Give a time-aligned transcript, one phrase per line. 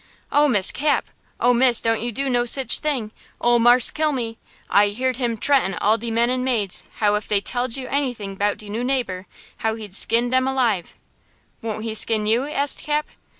[0.31, 1.05] "Oh, Miss Cap!
[1.39, 3.11] Oh, miss, don't you do no sich thing!
[3.39, 4.39] Ole Marse kill me!
[4.67, 8.33] I heerd him t'reaten all de men and maids how if dey telled you anything
[8.33, 9.27] 'bout de new neighbor,
[9.57, 10.95] how he'd skin dem alive!"
[11.61, 13.09] "Won't he skin you?" asked Cap.